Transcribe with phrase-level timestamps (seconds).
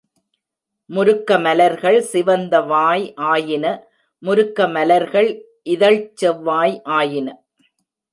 [0.89, 3.65] முருக்கமலர்கள் சிவந்த வாய் ஆயின
[4.23, 5.29] முருக்க மலர்கள்
[5.73, 7.27] இதழ்ச் செவ்வாய் ஆயின.